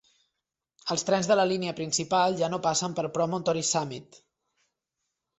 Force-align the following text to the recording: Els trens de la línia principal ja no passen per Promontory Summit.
Els 0.93 1.03
trens 1.09 1.27
de 1.31 1.35
la 1.39 1.43
línia 1.49 1.73
principal 1.79 2.37
ja 2.39 2.49
no 2.53 2.59
passen 2.63 2.95
per 2.99 3.03
Promontory 3.19 3.61
Summit. 3.73 4.17